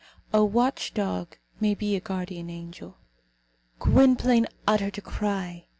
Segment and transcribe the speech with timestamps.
[0.33, 2.97] A WATCH DOG MAY BE A GUARDIAN ANGEL.
[3.79, 5.67] Gwynplaine uttered a cry.